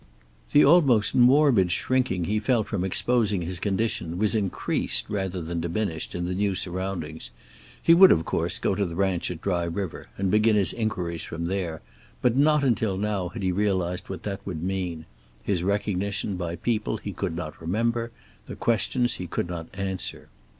[0.51, 6.15] The almost morbid shrinking he felt from exposing his condition was increased, rather than diminished,
[6.15, 7.29] in the new surroundings.
[7.79, 11.21] He would, of course, go to the ranch at Dry River, and begin his inquiries
[11.21, 11.83] from there,
[12.19, 15.05] but not until now had he realized what that would mean;
[15.43, 18.09] his recognition by people he could not remember,
[18.47, 20.29] the questions he could not answer.